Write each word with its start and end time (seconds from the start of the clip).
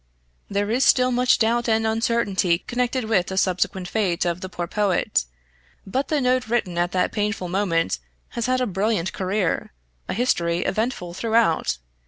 There 0.49 0.71
is 0.71 0.83
still 0.83 1.11
much 1.11 1.37
doubt 1.37 1.69
and 1.69 1.85
uncertainty 1.85 2.57
connected 2.57 3.03
with 3.03 3.27
the 3.27 3.37
subsequent 3.37 3.87
fate 3.87 4.25
of 4.25 4.41
the 4.41 4.49
poor 4.49 4.65
poet, 4.65 5.25
but 5.85 6.07
the 6.07 6.19
note 6.19 6.47
written 6.47 6.75
at 6.79 6.91
that 6.93 7.11
painful 7.11 7.49
moment 7.49 7.99
has 8.29 8.47
had 8.47 8.61
a 8.61 8.65
brilliant 8.65 9.13
career, 9.13 9.73
a 10.09 10.15
history 10.15 10.61
eventful 10.65 11.13
throughout. 11.13 11.77